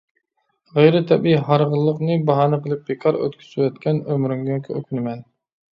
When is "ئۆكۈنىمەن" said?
4.67-5.25